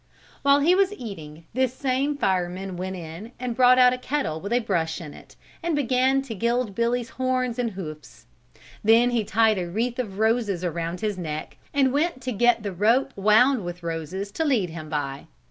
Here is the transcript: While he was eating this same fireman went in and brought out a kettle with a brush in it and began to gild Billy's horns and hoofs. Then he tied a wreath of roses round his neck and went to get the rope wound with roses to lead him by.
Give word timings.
While 0.41 0.61
he 0.61 0.73
was 0.73 0.91
eating 0.93 1.45
this 1.53 1.75
same 1.75 2.17
fireman 2.17 2.75
went 2.75 2.95
in 2.95 3.33
and 3.39 3.55
brought 3.55 3.77
out 3.77 3.93
a 3.93 3.99
kettle 3.99 4.41
with 4.41 4.51
a 4.51 4.57
brush 4.59 4.99
in 4.99 5.13
it 5.13 5.35
and 5.61 5.75
began 5.75 6.23
to 6.23 6.33
gild 6.33 6.73
Billy's 6.73 7.11
horns 7.11 7.59
and 7.59 7.69
hoofs. 7.73 8.25
Then 8.83 9.11
he 9.11 9.23
tied 9.23 9.59
a 9.59 9.69
wreath 9.69 9.99
of 9.99 10.17
roses 10.17 10.65
round 10.65 11.01
his 11.01 11.19
neck 11.19 11.57
and 11.71 11.93
went 11.93 12.19
to 12.23 12.31
get 12.31 12.63
the 12.63 12.73
rope 12.73 13.13
wound 13.15 13.63
with 13.63 13.83
roses 13.83 14.31
to 14.31 14.43
lead 14.43 14.71
him 14.71 14.89
by. 14.89 15.27